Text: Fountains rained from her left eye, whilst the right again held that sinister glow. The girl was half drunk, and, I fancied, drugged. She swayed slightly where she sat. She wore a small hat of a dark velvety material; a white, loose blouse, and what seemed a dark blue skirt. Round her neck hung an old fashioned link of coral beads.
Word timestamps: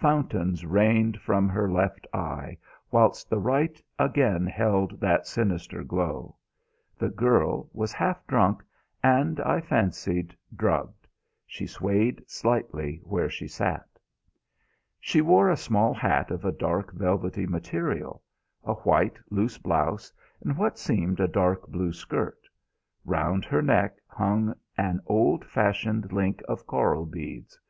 Fountains 0.00 0.64
rained 0.64 1.20
from 1.20 1.50
her 1.50 1.70
left 1.70 2.06
eye, 2.14 2.56
whilst 2.90 3.28
the 3.28 3.38
right 3.38 3.78
again 3.98 4.46
held 4.46 4.98
that 5.02 5.26
sinister 5.26 5.84
glow. 5.84 6.34
The 6.98 7.10
girl 7.10 7.68
was 7.74 7.92
half 7.92 8.26
drunk, 8.26 8.62
and, 9.04 9.38
I 9.40 9.60
fancied, 9.60 10.34
drugged. 10.56 11.06
She 11.46 11.66
swayed 11.66 12.22
slightly 12.26 13.02
where 13.04 13.28
she 13.28 13.46
sat. 13.46 13.86
She 14.98 15.20
wore 15.20 15.50
a 15.50 15.58
small 15.58 15.92
hat 15.92 16.30
of 16.30 16.46
a 16.46 16.52
dark 16.52 16.94
velvety 16.94 17.44
material; 17.44 18.22
a 18.64 18.76
white, 18.76 19.18
loose 19.28 19.58
blouse, 19.58 20.10
and 20.40 20.56
what 20.56 20.78
seemed 20.78 21.20
a 21.20 21.28
dark 21.28 21.68
blue 21.68 21.92
skirt. 21.92 22.48
Round 23.04 23.44
her 23.44 23.60
neck 23.60 23.98
hung 24.08 24.54
an 24.78 25.02
old 25.06 25.44
fashioned 25.44 26.14
link 26.14 26.40
of 26.48 26.66
coral 26.66 27.04
beads. 27.04 27.60